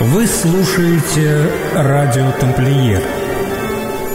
[0.00, 3.02] Вы слушаете радио «Тамплиер».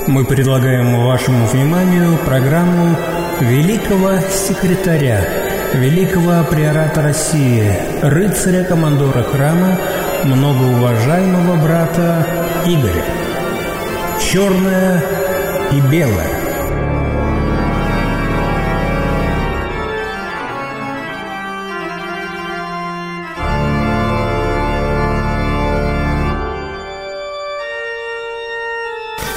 [0.07, 2.95] Мы предлагаем вашему вниманию программу
[3.39, 5.23] великого секретаря,
[5.73, 9.77] великого приората России, рыцаря-командора храма,
[10.23, 12.25] многоуважаемого брата
[12.65, 13.05] Игоря.
[14.19, 15.03] Черное
[15.71, 16.42] и белое.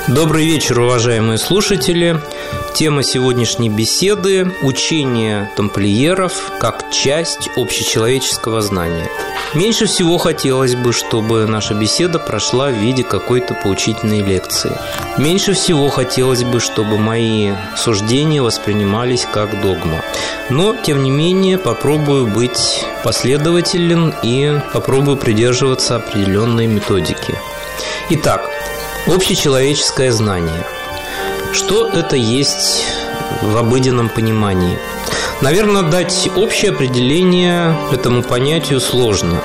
[0.08, 2.20] Добрый вечер, уважаемые слушатели.
[2.74, 9.08] Тема сегодняшней беседы– учение тамплиеров как часть общечеловеческого знания.
[9.54, 14.78] Меньше всего хотелось бы, чтобы наша беседа прошла в виде какой-то поучительной лекции.
[15.18, 20.02] Меньше всего хотелось бы, чтобы мои суждения воспринимались как догма.
[20.50, 27.34] Но, тем не менее, попробую быть последователен и попробую придерживаться определенной методики.
[28.10, 28.48] Итак,
[29.06, 30.66] Общечеловеческое знание.
[31.52, 32.84] Что это есть
[33.40, 34.78] в обыденном понимании?
[35.40, 39.40] Наверное, дать общее определение этому понятию сложно.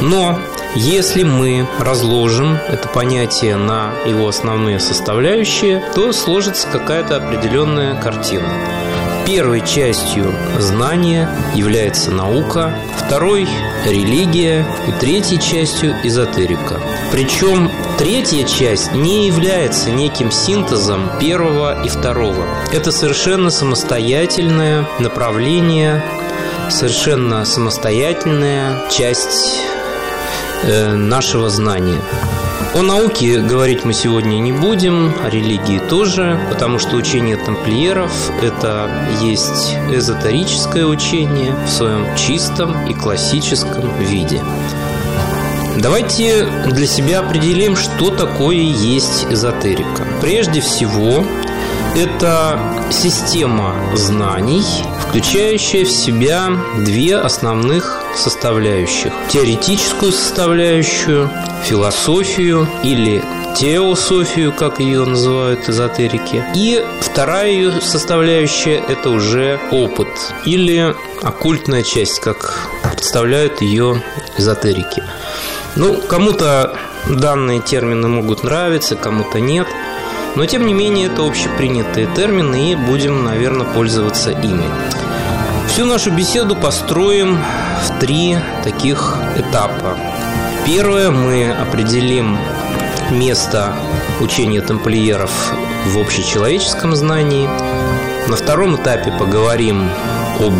[0.00, 0.40] Но
[0.74, 8.48] если мы разложим это понятие на его основные составляющие, то сложится какая-то определенная картина.
[9.26, 13.46] Первой частью знания является наука, второй–
[13.86, 16.80] религия и третьей частью– эзотерика.
[17.12, 22.44] Причем третья часть не является неким синтезом первого и второго.
[22.72, 26.02] Это совершенно самостоятельное направление,
[26.68, 29.60] совершенно самостоятельная часть
[30.64, 32.00] э, нашего знания.
[32.74, 38.10] О науке говорить мы сегодня не будем, о религии тоже, потому что учение тамплиеров–
[38.42, 44.40] это есть эзотерическое учение в своем чистом и классическом виде.
[45.76, 50.06] Давайте для себя определим, что такое есть эзотерика.
[50.22, 51.26] Прежде всего,
[51.94, 52.58] это
[52.90, 54.64] система знаний,
[55.12, 59.12] включающая в себя две основных составляющих.
[59.28, 61.28] Теоретическую составляющую,
[61.64, 63.22] философию или
[63.54, 66.42] теософию, как ее называют эзотерики.
[66.54, 70.08] И вторая ее составляющая– это уже опыт
[70.46, 74.02] или оккультная часть, как представляют ее
[74.38, 75.02] эзотерики.
[75.76, 76.74] Ну, кому-то
[77.06, 79.66] данные термины могут нравиться, кому-то нет.
[80.34, 84.64] Но, тем не менее, это общепринятые термины, и будем, наверное, пользоваться ими.
[85.68, 87.38] Всю нашу беседу построим
[87.84, 89.96] в три таких этапа.
[90.64, 92.38] Первое, мы определим
[93.10, 93.74] место
[94.20, 95.52] учения тамплиеров
[95.86, 97.48] в общечеловеческом знании.
[98.28, 99.90] На втором этапе поговорим
[100.40, 100.54] об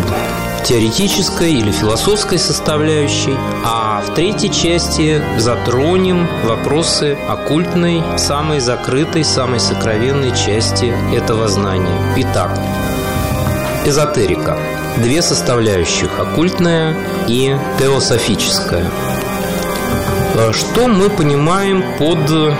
[0.63, 3.35] теоретической или философской составляющей,
[3.65, 11.97] а в третьей части затронем вопросы оккультной, самой закрытой, самой сокровенной части этого знания.
[12.17, 12.57] Итак,
[13.85, 14.57] эзотерика.
[14.97, 16.95] Две составляющих– оккультная
[17.27, 18.85] и теософическая.
[20.51, 22.55] Что мы понимаем под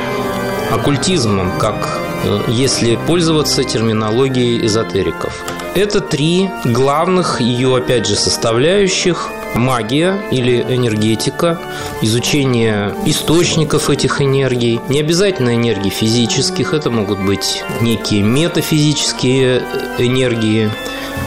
[0.72, 5.53] оккультизмом, как э, если пользоваться терминологией эзотериков?
[5.76, 11.60] Это три главных ее, опять же, составляющих магия или энергетика,
[12.02, 19.64] изучение источников этих энергий, не обязательно энергии физических, это могут быть некие метафизические
[19.98, 20.72] энергии,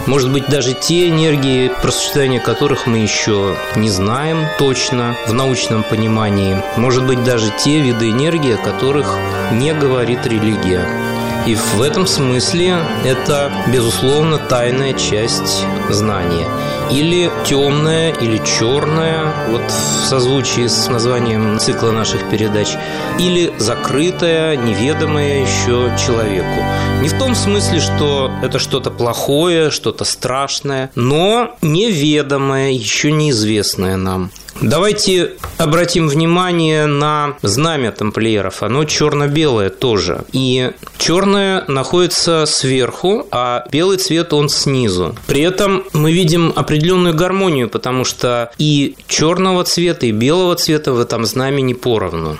[0.06, 5.82] может быть, даже те энергии, про существование которых мы еще не знаем точно в научном
[5.82, 6.56] понимании.
[6.76, 9.18] Может быть, даже те виды энергии, о которых
[9.52, 11.15] не говорит религия.
[11.46, 16.46] И в этом смысле это, безусловно, тайная часть знания.
[16.90, 22.68] Или темная, или черная, вот в созвучии с названием цикла наших передач,
[23.20, 26.64] или закрытая, неведомая еще человеку.
[27.00, 34.30] Не в том смысле, что это что-то плохое, что-то страшное, но неведомое, еще неизвестное нам.
[34.62, 38.62] Давайте обратим внимание на знамя тамплиеров.
[38.62, 40.24] Оно черно-белое тоже.
[40.32, 45.14] И черное находится сверху, а белый цвет он снизу.
[45.26, 51.00] При этом мы видим определенную гармонию, потому что и черного цвета, и белого цвета в
[51.00, 52.38] этом знамени поровну.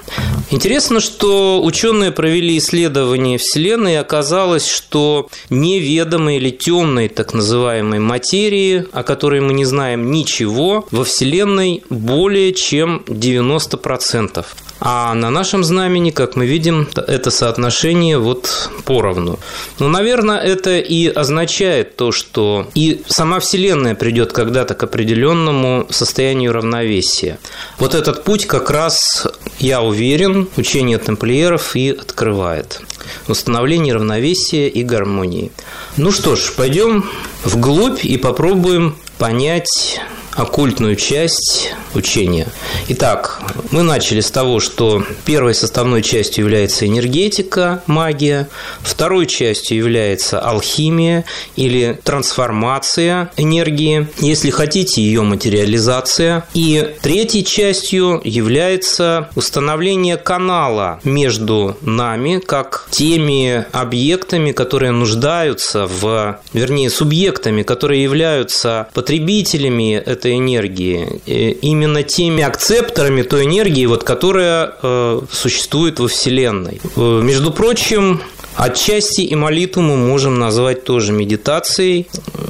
[0.51, 8.87] Интересно, что ученые провели исследование Вселенной, и оказалось, что неведомой или темной так называемой материи,
[8.93, 14.47] о которой мы не знаем ничего, во Вселенной более чем 90%.
[14.79, 19.39] А на нашем знамени, как мы видим, это соотношение вот поровну.
[19.79, 26.53] Но, наверное, это и означает то, что и сама Вселенная придет когда-то к определенному состоянию
[26.53, 27.39] равновесия.
[27.79, 29.27] Вот этот путь как раз,
[29.59, 32.83] я уверен, учение тамплиеров и открывает.
[33.29, 35.53] Установление равновесия и гармонии.
[35.97, 37.09] Ну что ж, пойдем
[37.45, 40.01] вглубь и попробуем понять
[40.37, 42.47] оккультную часть учения.
[42.89, 43.41] Итак,
[43.71, 48.49] мы начали с того, что первой составной частью является энергетика, магия,
[48.83, 51.25] второй частью является алхимия
[51.57, 56.47] или трансформация энергии, если хотите, ее материализация.
[56.55, 66.91] И третьей частью является установление канала между нами, как теми объектами, которые нуждаются в, вернее,
[66.91, 71.21] субъектами, которые являются потребителями этой этой энергии,
[71.63, 76.81] именно теми акцепторами той энергии, вот, которая э, существует во Вселенной.
[76.97, 78.21] Э, между прочим,
[78.57, 82.09] Отчасти и молитву мы можем назвать тоже медитацией,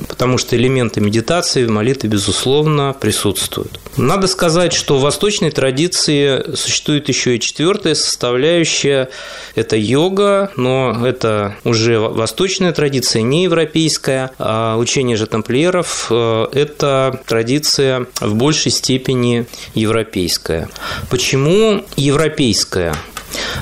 [0.08, 3.80] потому что элементы медитации в молитве, безусловно, присутствуют.
[3.96, 9.08] Надо сказать, что в восточной традиции существует еще и четвертая составляющая–
[9.56, 14.30] это йога, но это уже восточная традиция, не европейская.
[14.38, 20.68] А учение же тамплиеров– это традиция в большей степени европейская.
[21.10, 22.94] Почему европейская?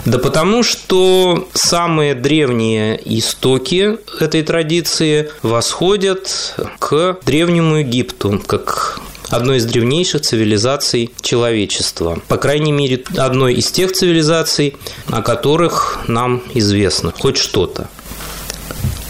[0.04, 9.00] Да потому что самые древние истоки этой традиции восходят к Древнему Египту, как
[9.30, 12.20] одной из древнейших цивилизаций человечества.
[12.28, 14.76] По крайней мере, одной из тех цивилизаций,
[15.06, 17.88] о которых нам известно хоть что-то.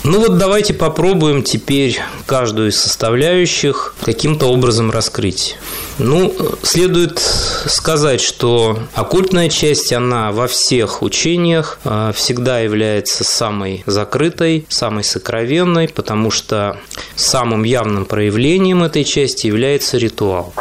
[0.05, 5.57] Ну вот давайте попробуем теперь каждую из составляющих каким-то образом раскрыть.
[5.99, 14.67] Ну, следует сказать, что оккультная часть, она во всех учениях а, всегда является самой закрытой,
[14.69, 16.79] самой сокровенной, потому что
[17.17, 20.53] самым явным проявлением этой части является ритуал.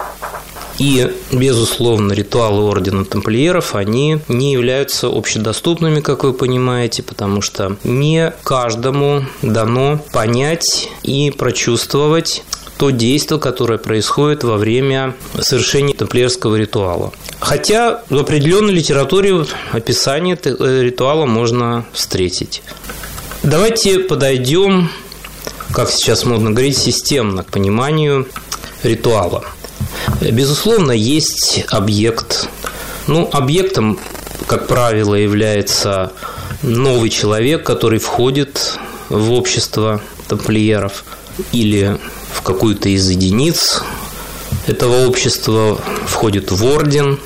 [0.79, 8.33] И, безусловно, ритуалы Ордена Тамплиеров, они не являются общедоступными, как вы понимаете, потому что не
[8.43, 12.43] каждому дано понять и прочувствовать
[12.77, 17.13] то действие, которое происходит во время совершения тамплиерского ритуала.
[17.39, 22.63] Хотя в определенной литературе описание э, ритуала можно встретить.
[23.43, 24.89] Давайте подойдем,
[25.71, 28.27] как сейчас модно говорить, системно к пониманию
[28.81, 29.43] ритуала.
[30.21, 32.49] Безусловно, есть объект.
[33.07, 33.99] Ну, объектом,
[34.47, 36.11] как правило, является
[36.61, 41.03] новый человек, который входит в общество тамплиеров
[41.51, 41.97] или
[42.31, 43.81] в какую-то из единиц
[44.67, 47.19] этого общества, входит в орден.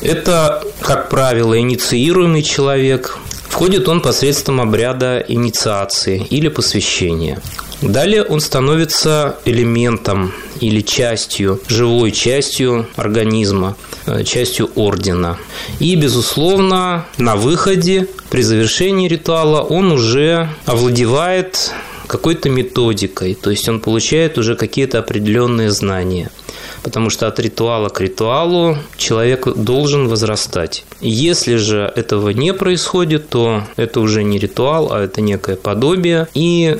[0.00, 3.18] Это, как правило, инициируемый человек.
[3.48, 7.40] Входит он посредством обряда инициации или посвящения.
[7.82, 15.38] Далее он становится элементом или частью, живой частью организма, э, частью ордена.
[15.80, 21.72] И, безусловно, на выходе, при завершении ритуала, он уже овладевает
[22.06, 26.30] какой-то методикой, то есть он получает уже какие-то определенные знания–
[26.84, 30.84] потому что от ритуала к ритуалу человек должен возрастать.
[31.00, 36.76] Если же этого не происходит, то это уже не ритуал, а это некое подобие, и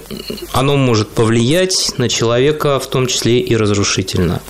[0.53, 4.41] оно может повлиять на человека в том числе и разрушительно.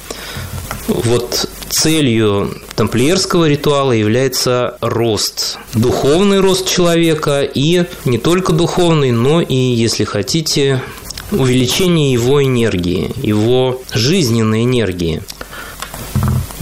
[0.89, 9.55] Вот целью тамплиерского ритуала является рост, духовный рост человека и не только духовный, но и,
[9.55, 10.83] если хотите,
[11.31, 15.23] увеличение его энергии, его жизненной энергии.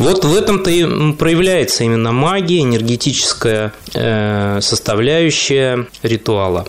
[0.02, 6.66] Вот в этом-то и проявляется именно магия, энергетическая э, составляющая ритуала.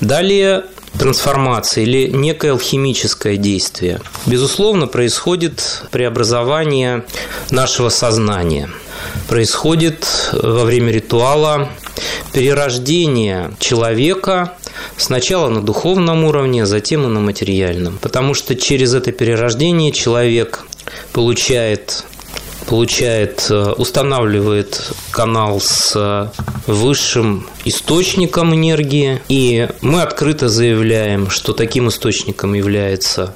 [0.00, 0.62] Далее
[0.96, 4.00] трансформация или некое алхимическое действие.
[4.24, 7.04] Безусловно, происходит преобразование
[7.50, 8.70] нашего сознания.
[9.28, 11.68] Происходит во время ритуала
[12.32, 14.52] перерождение человека
[14.96, 17.98] сначала на духовном уровне, а затем и на материальном.
[18.00, 20.64] Потому что через это перерождение человек
[21.12, 22.04] получает
[22.66, 26.28] получает, э, устанавливает канал с э,
[26.66, 33.34] высшим источником энергии, и мы открыто заявляем, что таким источником является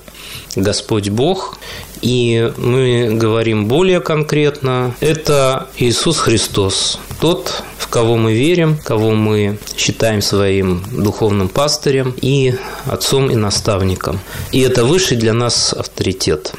[0.57, 1.59] Господь Бог,
[2.03, 9.59] и мы говорим более конкретно, это Иисус Христос, тот, в кого мы верим, кого мы
[9.77, 12.55] считаем своим духовным пастырем и
[12.87, 14.19] отцом и наставником.
[14.51, 16.55] И это высший для нас авторитет.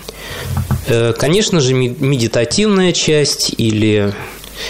[0.87, 4.13] Э, конечно же, медитативная часть или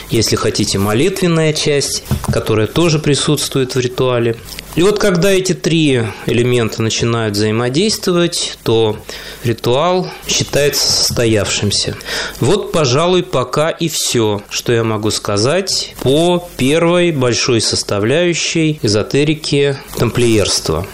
[0.10, 4.36] если хотите, молитвенная часть, которая тоже присутствует в ритуале.
[4.76, 8.98] И вот когда эти три элемента начинают взаимодействовать, то
[9.44, 11.98] ритуал считается состоявшимся.
[12.40, 20.88] Вот, пожалуй, пока и все, что я могу сказать по первой большой составляющей эзотерики тамплиерства.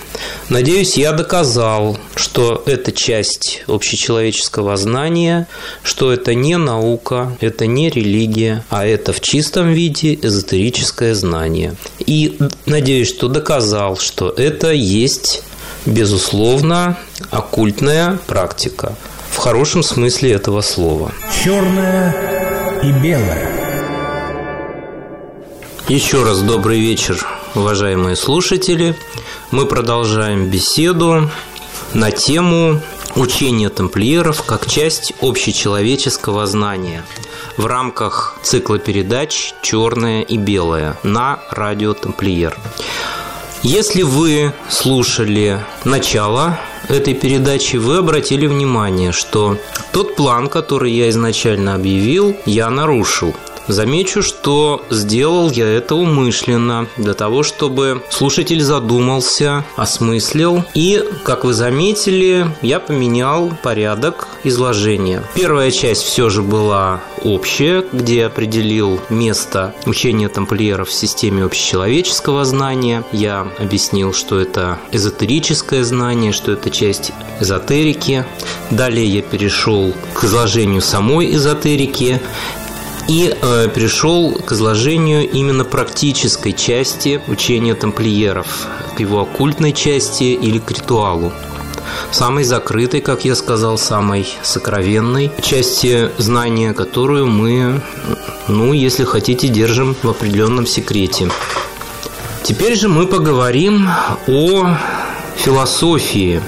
[0.50, 5.47] Надеюсь, я доказал, что это часть общечеловеческого знания,
[5.83, 11.75] что это не наука, это не религия, а это в чистом виде эзотерическое знание.
[12.00, 15.43] И надеюсь, что доказал, что это есть,
[15.86, 16.97] безусловно,
[17.29, 18.95] оккультная практика
[19.31, 21.12] в хорошем смысле этого слова.
[21.43, 23.51] Черное и белое.
[25.88, 28.95] Еще раз добрый вечер, уважаемые слушатели.
[29.50, 31.30] Мы продолжаем беседу
[31.94, 32.82] на тему
[33.16, 37.06] учения тамплиеров как часть общечеловеческого знания
[37.56, 42.58] в рамках цикла передач «Черное и белое» на радио «Тамплиер».
[43.63, 49.58] Если вы слушали начало этой передачи, вы обратили внимание, что
[49.94, 53.34] тот план, который я изначально объявил, я нарушил–
[53.67, 60.63] Замечу, что сделал я это умышленно, для того, чтобы слушатель задумался, осмыслил.
[60.74, 65.24] И, как вы заметили, я поменял порядок изложения.
[65.36, 73.03] Первая часть все же была общая, где определил место учения тамплиеров в системе общечеловеческого знания.
[73.12, 78.25] Я объяснил, что это эзотерическое знание, что это часть эзотерики.
[78.71, 82.21] Далее я перешел к изложению самой эзотерики
[83.08, 90.60] и э, перешел к изложению именно практической части учения тамплиеров, к его оккультной части или
[90.60, 91.32] к ритуалу
[92.12, 97.82] самой закрытой, как я сказал, самой сокровенной части знания, которую мы,
[98.48, 101.30] ну, если хотите, держим в определенном секрете.
[102.44, 103.90] Теперь же мы поговорим
[104.28, 104.78] о
[105.36, 106.42] философии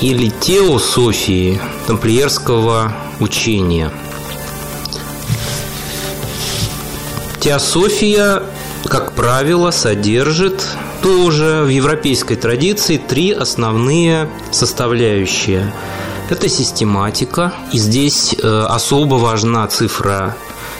[0.00, 3.92] или теософии тамплиерского учения–
[7.44, 8.42] Теософия,
[8.86, 10.66] как правило, содержит
[11.02, 15.70] тоже в европейской традиции три основные составляющие.
[16.30, 20.34] Это систематика, и здесь э, особо важна цифра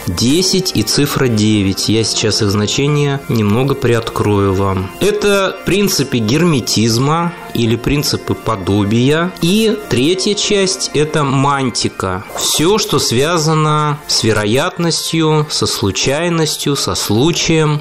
[0.07, 1.89] 10 и цифра 9.
[1.89, 4.91] Я сейчас их значение немного приоткрою вам.
[5.01, 9.33] Это принципы герметизма или принципы подобия.
[9.41, 12.25] И третья часть– это мантика.
[12.37, 17.81] Все, что связано с вероятностью, со случайностью, со случаем.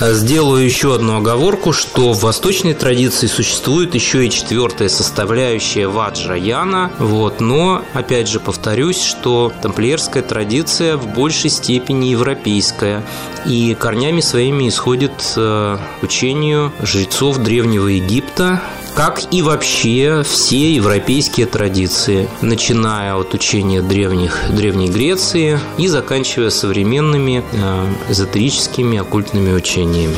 [0.00, 7.40] Сделаю еще одну оговорку, что в восточной традиции существует еще и четвертая составляющая ваджраяна, вот,
[7.40, 13.04] но, опять же, повторюсь, что тамплиерская традиция в большей степени европейская,
[13.44, 18.62] и корнями своими исходит э, учению жрецов Древнего Египта,
[18.94, 27.44] как и вообще все европейские традиции, начиная от учения древних, Древней Греции и заканчивая современными
[27.52, 30.16] э, эзотерическими оккультными учениями.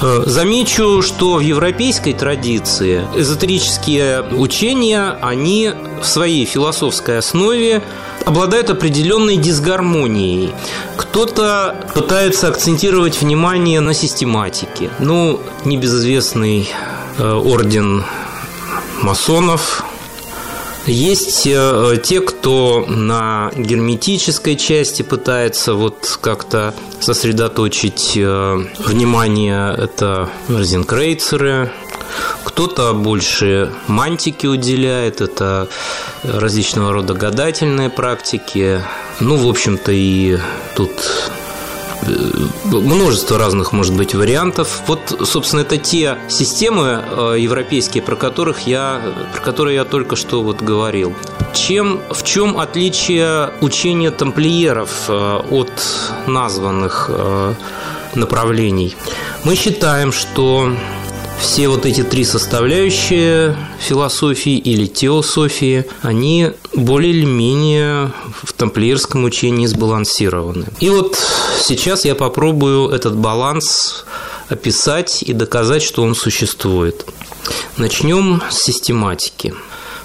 [0.00, 7.82] Э, замечу, что в европейской традиции эзотерические учения, они в своей философской основе
[8.24, 10.52] обладают определенной дисгармонией.
[10.96, 14.90] Кто-то пытается акцентировать внимание на систематике.
[15.00, 16.68] Ну, небезызвестный
[17.18, 18.04] орден
[19.02, 19.84] масонов.
[20.86, 29.74] Есть э, те, кто на герметической части пытается вот как-то сосредоточить э, внимание.
[29.74, 31.70] Это розенкрейцеры,
[32.44, 35.68] кто-то больше мантики уделяет, это
[36.22, 38.82] различного рода гадательные практики.
[39.20, 40.38] Ну, в общем-то, и
[40.74, 40.90] тут
[42.64, 44.82] множество разных, может быть, вариантов.
[44.86, 49.00] Вот, собственно, это те системы э, европейские, про которых я,
[49.32, 51.14] про которые я только что вот говорил.
[51.54, 55.72] Чем, в чем отличие учения тамплиеров э, от
[56.26, 57.54] названных э,
[58.14, 58.96] направлений?
[59.44, 60.72] Мы считаем, что
[61.40, 69.66] все вот эти три составляющие философии или теософии, они более или менее в тамплиерском учении
[69.66, 70.66] сбалансированы.
[70.80, 71.18] И вот
[71.62, 74.04] сейчас я попробую этот баланс
[74.48, 77.06] описать и доказать, что он существует.
[77.76, 79.54] Начнем с систематики.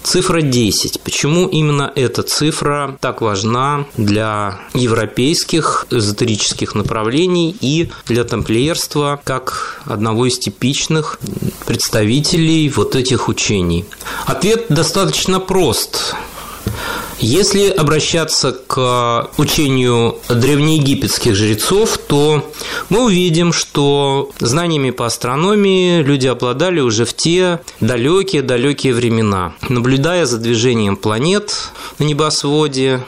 [0.03, 0.99] Цифра 10.
[1.01, 10.25] Почему именно эта цифра так важна для европейских эзотерических направлений и для тамплиерства как одного
[10.25, 11.19] из типичных
[11.65, 13.85] представителей вот этих учений?
[14.25, 16.15] Ответ достаточно прост.
[17.19, 22.51] Если обращаться к учению древнеегипетских жрецов, то
[22.89, 29.53] мы увидим, что знаниями по астрономии люди обладали уже в те далекие-далекие времена.
[29.69, 33.03] Наблюдая за движением планет на небосводе,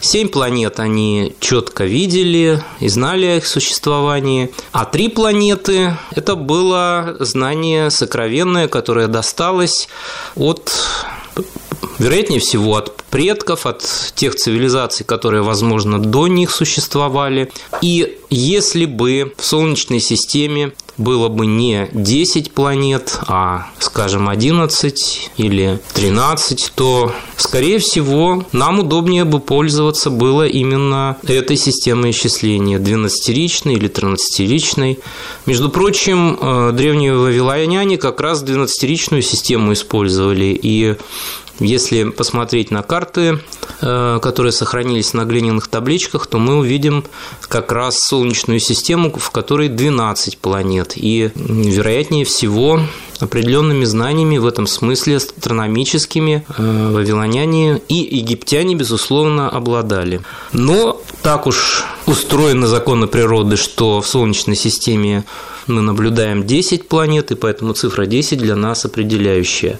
[0.00, 7.16] семь планет они четко видели и знали о их существовании, а три планеты– это было
[7.20, 9.88] знание сокровенное, которое досталось
[10.34, 10.72] от
[11.98, 13.82] вероятнее всего, от предков, от
[14.14, 17.52] тех цивилизаций, которые, возможно, до них существовали.
[17.82, 25.80] И если бы в Солнечной системе было бы не 10 планет, а, скажем, 11 или
[25.94, 33.88] 13, то, скорее всего, нам удобнее бы пользоваться было именно этой системой исчисления, 12-ричной или
[33.88, 35.00] 13-ричной.
[35.46, 40.96] Между прочим, э, древние вавилоняне как раз 12-ричную систему использовали, и
[41.60, 43.38] если посмотреть на карты,
[43.80, 47.04] э, которые сохранились на глиняных табличках, то мы увидим
[47.42, 50.94] как раз Солнечную систему, в которой 12 планет.
[50.96, 52.80] И, вероятнее всего,
[53.20, 60.20] определенными знаниями в этом смысле астрономическими э, вавилоняне и египтяне, безусловно, обладали.
[60.52, 65.24] Но так уж устроены законы природы, что в Солнечной системе
[65.66, 69.78] мы наблюдаем 10 планет, и поэтому цифра 10 для нас определяющая.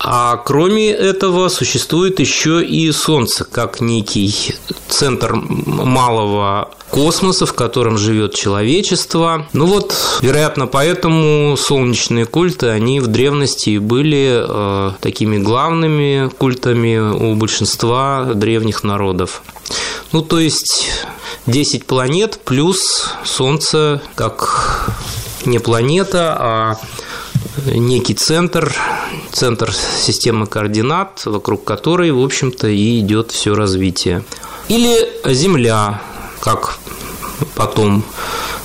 [0.00, 4.54] А кроме этого существует еще и Солнце, как некий
[4.88, 9.46] центр малого космоса, в котором живет человечество.
[9.52, 17.34] Ну вот, вероятно, поэтому солнечные культы, они в древности были э, такими главными культами у
[17.34, 19.42] большинства древних народов.
[20.12, 20.88] Ну, то есть
[21.46, 24.90] 10 планет плюс Солнце как
[25.44, 26.76] не планета, а
[27.66, 28.72] некий центр,
[29.32, 34.22] центр системы координат, вокруг которой, в общем-то, и идет все развитие.
[34.68, 36.00] Или Земля,
[36.40, 36.78] как
[37.56, 38.04] потом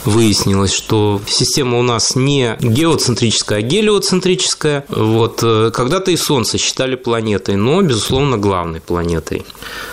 [0.06, 4.86] выяснилось, что система у нас не геоцентрическая, а гелиоцентрическая.
[4.90, 9.46] Вот, э, когда-то и Солнце считали планетой, но, безусловно, главной планетой.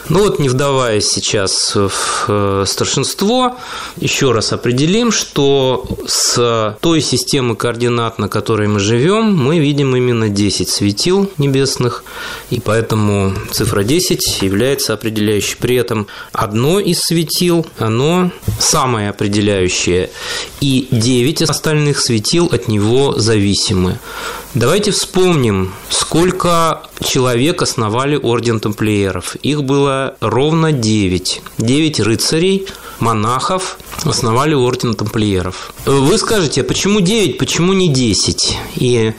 [0.09, 1.91] Ну вот, не вдаваясь сейчас в
[2.29, 3.57] э, старшинство,
[3.97, 10.29] еще раз определим, что с той системы координат, на которой мы живем, мы видим именно
[10.29, 12.05] 10 светил небесных,
[12.51, 15.57] и поэтому цифра 10 является определяющей.
[15.57, 20.00] При этом одно из светил, оно самое определяющее
[20.61, 23.99] и 9 остальных светил от него зависимы.
[24.55, 29.37] Давайте вспомним, сколько человек основали орден тамплиеров.
[29.43, 31.43] Их было ровно 9.
[31.59, 32.67] 9 рыцарей,
[32.99, 35.73] монахов основали орден тамплиеров.
[35.87, 38.59] Вы скажете, а почему 9, почему не 10?
[38.77, 39.13] И,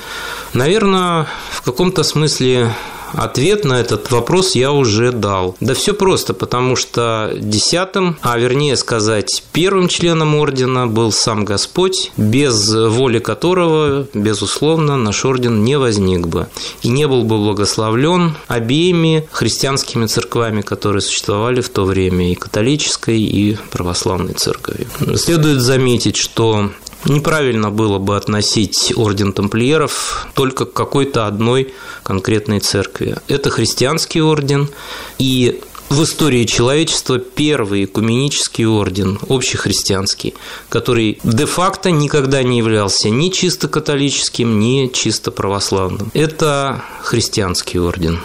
[0.54, 2.74] наверное, в каком-то смысле
[3.14, 5.56] Ответ на этот вопрос я уже дал.
[5.60, 12.12] Да все просто, потому что десятым, а вернее сказать, первым членом ордена был сам Господь,
[12.18, 16.48] без воли которого, безусловно, наш орден не возник бы
[16.82, 23.20] и не был бы благословлен обеими христианскими церквами, которые существовали в то время, и католической,
[23.20, 24.88] и православной церковью.
[25.16, 26.72] Следует заметить, что
[27.06, 33.18] Неправильно было бы относить орден тамплиеров только к какой-то одной конкретной церкви.
[33.28, 34.70] Это христианский орден,
[35.18, 40.36] и в истории человечества первый экуменический орден, общехристианский,
[40.70, 46.10] который де-факто никогда не являлся ни чисто католическим, ни чисто православным.
[46.14, 48.22] Это христианский орден.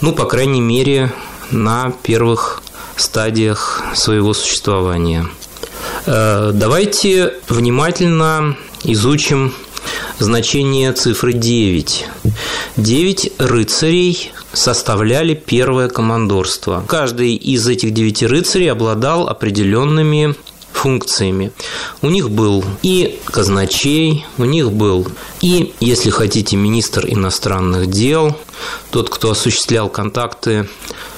[0.00, 1.12] Ну, по крайней мере,
[1.50, 2.62] на первых
[2.96, 5.28] стадиях своего существования–
[6.06, 9.54] давайте внимательно изучим
[10.18, 12.06] значение цифры 9.
[12.76, 16.84] 9 рыцарей составляли первое командорство.
[16.86, 20.34] Каждый из этих девяти рыцарей обладал определенными
[20.72, 21.52] функциями.
[22.00, 25.06] У них был и казначей, у них был
[25.40, 28.36] и, если хотите, министр иностранных дел,
[28.90, 30.68] тот, кто осуществлял контакты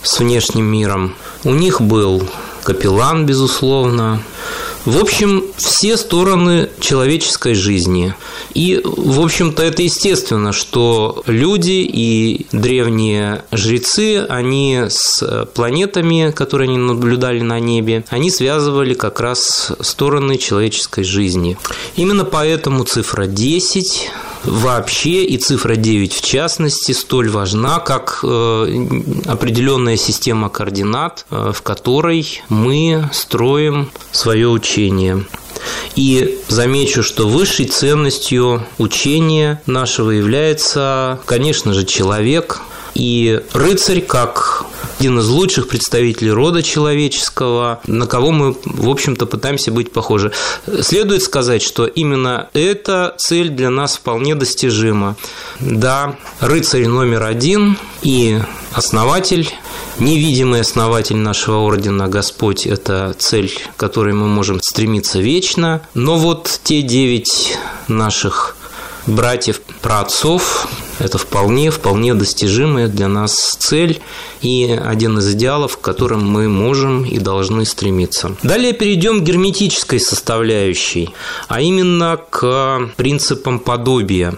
[0.03, 1.15] с внешним миром.
[1.45, 2.29] У них был
[2.63, 4.23] капеллан, безусловно,
[4.85, 8.15] в общем, все стороны человеческой жизни.
[8.53, 16.79] И, в общем-то, это естественно, что люди и древние жрецы, они с планетами, которые они
[16.79, 21.57] наблюдали на небе, они связывали как раз стороны человеческой жизни.
[21.95, 24.11] Именно поэтому цифра 10
[24.45, 28.87] вообще и цифра 9 в частности столь важна, как э,
[29.27, 35.25] определенная система координат, э, в которой мы строим свое учение.
[35.95, 42.61] И замечу, что высшей ценностью учения нашего является, конечно же, человек.
[42.95, 44.65] И рыцарь, как
[45.03, 50.31] один из лучших представителей рода человеческого, на кого мы, в общем-то, пытаемся быть похожи.
[50.81, 55.17] Следует сказать, что именно эта цель для нас вполне достижима.
[55.59, 58.39] Да, рыцарь номер один и
[58.73, 59.51] основатель
[59.99, 65.83] Невидимый основатель нашего ордена Господь– это цель, к которой мы можем стремиться вечно.
[65.93, 68.57] Но вот те девять наших
[69.07, 74.01] братьев, праотцов, это вполне, вполне достижимая для нас цель
[74.41, 78.37] и один из идеалов, к которым мы можем и должны стремиться.
[78.43, 81.11] Далее перейдем к герметической составляющей,
[81.49, 84.35] а именно к принципам подобия.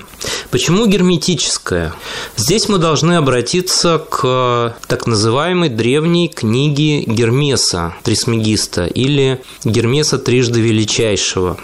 [0.50, 1.92] Почему герметическая?
[2.36, 11.58] Здесь мы должны обратиться к так называемой древней книге Гермеса Трисмегиста или Гермеса Трижды Величайшего.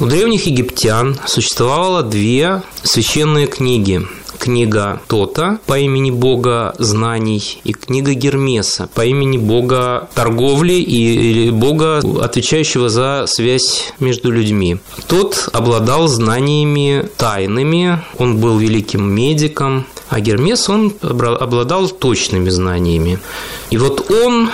[0.00, 4.06] У древних египтян существовало две священные книги
[4.42, 12.02] книга Тота по имени бога знаний и книга Гермеса по имени бога торговли и бога,
[12.20, 14.78] отвечающего за связь между людьми.
[15.06, 23.20] Тот обладал знаниями тайными, он был великим медиком, а Гермес он обладал точными знаниями.
[23.70, 24.50] И вот он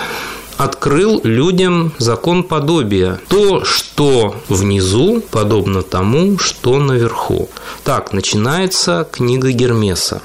[0.59, 3.21] открыл людям закон подобия.
[3.29, 7.49] То, что внизу, подобно тому, что наверху.
[7.85, 10.21] Так начинается книга Гермеса.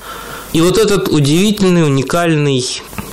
[0.51, 2.65] И вот этот удивительный, уникальный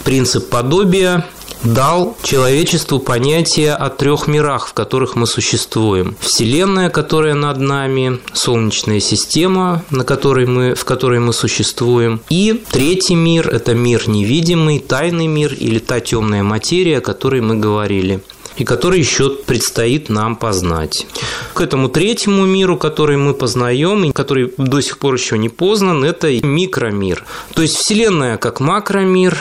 [0.04, 1.26] принцип подобия
[1.64, 6.16] дал человечеству понятие о трех мирах, в которых мы существуем.
[6.20, 12.20] Вселенная, которая над нами, Солнечная система, на которой мы, в которой мы существуем.
[12.28, 17.56] И третий мир– это мир невидимый, тайный мир или та темная материя, о которой мы
[17.56, 18.20] говорили
[18.56, 21.06] и который еще предстоит нам познать.
[21.54, 26.04] К этому третьему миру, который мы познаем, и который до сих пор еще не познан,
[26.04, 27.24] это микромир.
[27.54, 29.38] То есть Вселенная как макромир,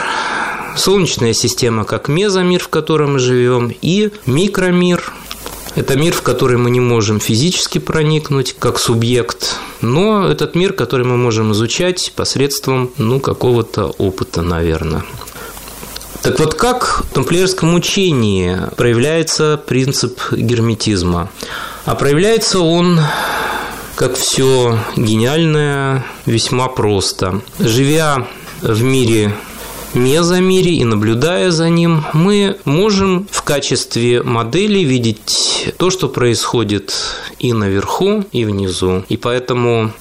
[0.80, 5.12] Солнечная система как мезомир, в котором мы живем, и микромир,
[5.76, 11.06] это мир, в который мы не можем физически проникнуть как субъект, но этот мир, который
[11.06, 15.04] мы можем изучать посредством ну, какого-то опыта, наверное.
[16.22, 21.30] Так вот, как в тамплиерском учении проявляется принцип герметизма?
[21.84, 23.02] А проявляется он
[23.96, 27.42] как все гениальное, весьма просто.
[27.60, 28.26] Живя
[28.62, 29.34] в мире
[29.94, 36.94] мезомире и наблюдая за ним, мы можем в качестве модели видеть то, что происходит
[37.40, 39.04] и наверху, и внизу.
[39.10, 39.92] И поэтому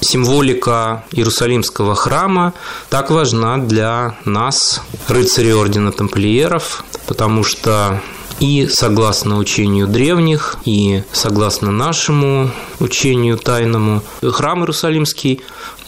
[0.00, 2.54] символика Иерусалимского храма
[2.88, 8.00] так важна для нас, рыцарей Ордена Тамплиеров, потому что
[8.40, 15.40] и согласно учению древних, и согласно нашему учению тайному, храм Иерусалимский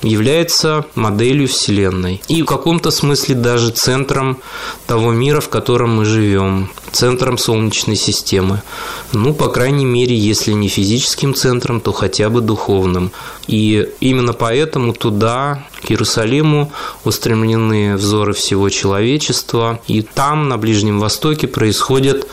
[0.03, 4.39] является моделью Вселенной и в каком-то смысле даже центром
[4.87, 8.63] того мира, в котором мы живем, центром Солнечной системы.
[9.13, 13.11] Ну, по крайней мере, если не физическим центром, то хотя бы духовным.
[13.47, 16.73] И именно поэтому туда, к Иерусалиму,
[17.05, 19.81] устремлены взоры всего человечества.
[19.89, 22.29] И там, на Ближнем Востоке, происходят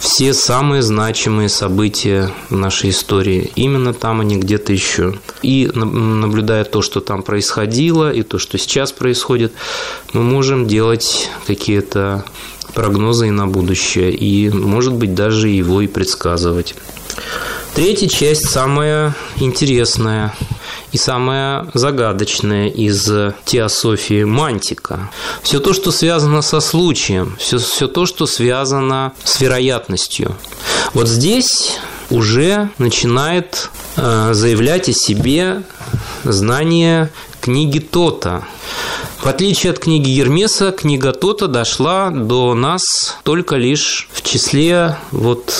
[0.00, 3.52] все самые значимые события нашей истории.
[3.54, 5.14] Именно там, а не где-то еще.
[5.42, 9.52] И наблюдая то, что там происходило, и то, что сейчас происходит,
[10.14, 12.24] мы можем делать какие-то
[12.74, 16.74] прогнозы и на будущее, и, может быть, даже его и предсказывать.
[17.74, 20.34] Третья часть самая интересная
[20.92, 23.10] и самое загадочное из
[23.44, 25.10] теософии мантика.
[25.42, 30.36] Все то, что связано со случаем, все, все то, что связано с вероятностью.
[30.94, 31.78] Вот здесь
[32.10, 35.62] уже начинает э, заявлять о себе
[36.24, 38.44] знание книги Тота.
[39.18, 42.82] В отличие от книги Ермеса, книга Тота дошла до нас
[43.22, 45.54] только лишь в числе вот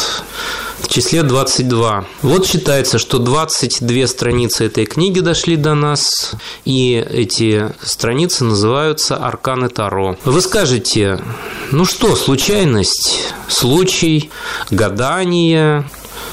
[0.91, 2.05] числе 22.
[2.23, 6.33] Вот считается, что 22 страницы этой книги дошли до нас,
[6.65, 10.17] и эти страницы называются «Арканы Таро».
[10.25, 11.21] Вы скажете,
[11.71, 14.31] ну что, случайность, случай,
[14.71, 15.89] гадание,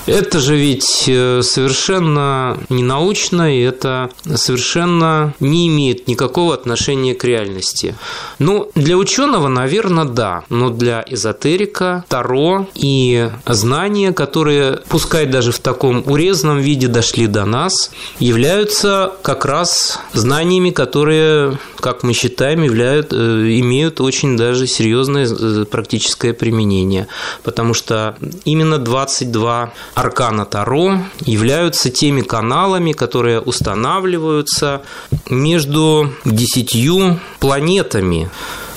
[0.08, 7.24] это же ведь э, совершенно не научно, и это совершенно не имеет никакого отношения к
[7.24, 7.96] реальности.
[8.40, 15.60] Ну, для ученого, наверное, да, но для эзотерика Таро и знания, которые, пускай даже в
[15.60, 23.12] таком урезанном виде дошли до нас, являются как раз знаниями, которые, как мы считаем, являют,
[23.12, 27.08] э, имеют очень даже серьезное э, практическое применение,
[27.44, 28.16] потому что
[28.46, 34.84] именно 22 аркана Таро являются теми каналами, которые устанавливаются
[35.28, 38.30] между десятью планетами.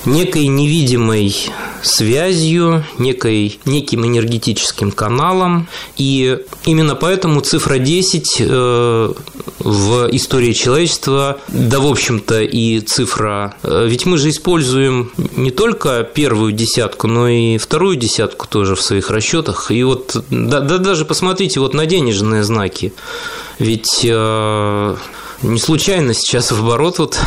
[0.05, 1.35] Некой невидимой
[1.83, 5.67] связью, некой, неким энергетическим каналом.
[5.97, 9.13] И именно поэтому цифра 10 э,
[9.59, 13.55] в истории человечества, да, в общем-то, и цифра...
[13.63, 18.81] Э, ведь мы же используем не только первую десятку, но и вторую десятку тоже в
[18.81, 19.71] своих расчетах.
[19.71, 22.93] И вот да, да даже посмотрите вот на денежные знаки.
[23.59, 24.95] Ведь э,
[25.43, 27.17] не случайно сейчас в оборот вот,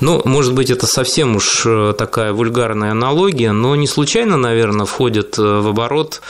[0.00, 5.38] ну, может быть, это совсем уж э, такая вульгарная аналогия, но не случайно, наверное, входят
[5.38, 6.20] э, в оборот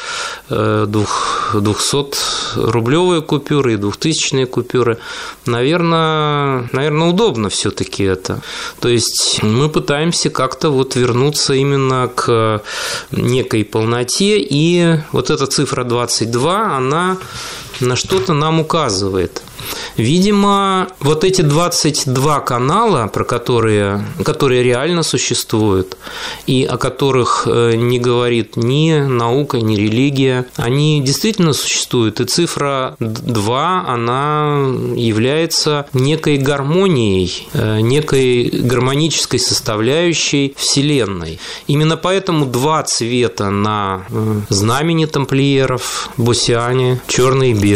[0.49, 4.99] 200-рублевые купюры и 2000-е купюры.
[5.45, 8.41] Наверное, наверное, удобно все таки это.
[8.81, 12.63] То есть мы пытаемся как-то вот вернуться именно к
[13.11, 17.19] некой полноте, и вот эта цифра 22, она
[17.81, 19.43] на что-то нам указывает.
[19.97, 25.97] Видимо, вот эти 22 канала, про которые, которые реально существуют,
[26.47, 32.21] и о которых э, не говорит ни наука, ни религия, они действительно существуют.
[32.21, 41.41] И цифра 2, она является некой гармонией, э, некой гармонической составляющей Вселенной.
[41.67, 47.68] Именно поэтому два цвета на э, знамени тамплиеров, бусиане, черный и белый.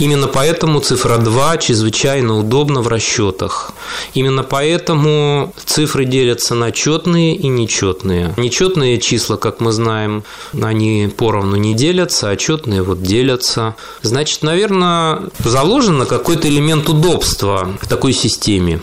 [0.00, 3.72] Именно поэтому цифра 2 чрезвычайно удобна в расчетах.
[4.14, 8.32] Именно поэтому цифры делятся на четные и нечетные.
[8.38, 13.76] Нечетные числа, как мы знаем, они поровну не делятся, а четные вот делятся.
[14.00, 18.80] Значит, наверное, заложено какой-то элемент удобства в такой системе.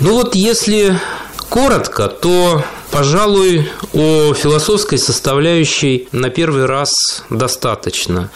[0.00, 0.98] Ну вот если
[1.48, 2.64] коротко, то
[2.94, 8.30] Пожалуй, о философской составляющей на первый раз достаточно.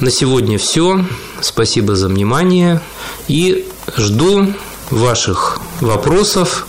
[0.00, 1.04] На сегодня все.
[1.40, 2.80] Спасибо за внимание.
[3.28, 4.52] И жду
[4.90, 6.66] ваших вопросов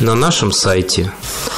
[0.00, 1.12] на нашем сайте.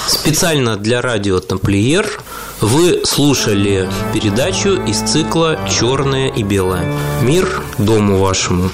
[0.07, 2.21] Специально для радио «Тамплиер»
[2.61, 6.93] вы слушали передачу из цикла «Черное и белое».
[7.23, 8.71] Мир дому вашему.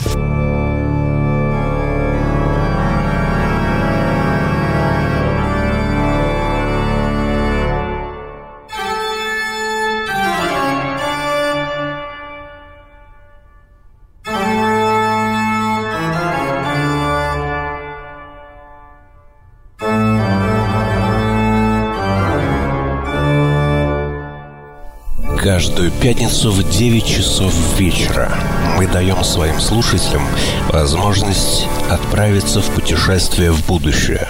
[25.60, 28.32] Каждую пятницу в 9 часов вечера
[28.78, 30.26] мы даем своим слушателям
[30.70, 34.28] возможность отправиться в путешествие в будущее,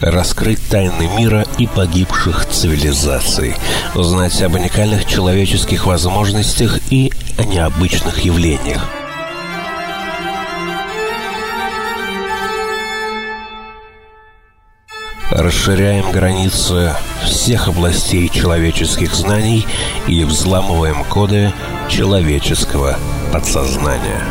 [0.00, 3.54] раскрыть тайны мира и погибших цивилизаций,
[3.94, 9.01] узнать об уникальных человеческих возможностях и о необычных явлениях.
[15.32, 19.66] Расширяем границы всех областей человеческих знаний
[20.06, 21.52] и взламываем коды
[21.88, 22.98] человеческого
[23.32, 24.22] подсознания.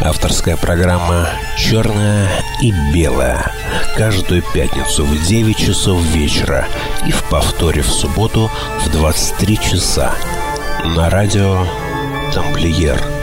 [0.00, 2.28] Авторская программа «Черная
[2.62, 3.52] и белая»
[3.96, 6.66] каждую пятницу в 9 часов вечера
[7.06, 8.50] и в повторе в субботу
[8.84, 10.14] в 23 часа
[10.84, 11.66] на радио
[12.34, 13.15] «Тамплиер»